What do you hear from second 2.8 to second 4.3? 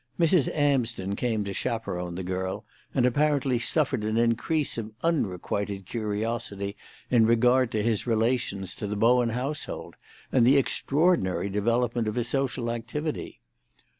and apparently suffered an